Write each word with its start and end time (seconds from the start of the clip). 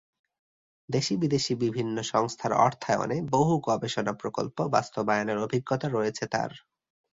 দেশী-বিদেশী 0.89 1.53
বিভিন্ন 1.55 1.95
সংস্থার 2.11 2.53
অর্থায়নে 2.59 3.17
বহু 3.31 3.53
গবেষণা 3.67 4.13
প্রকল্প 4.13 4.57
বাস্তবায়নের 4.67 5.37
অভিজ্ঞতা 5.37 5.87
রয়েছে 5.89 6.23
তার। 6.27 6.51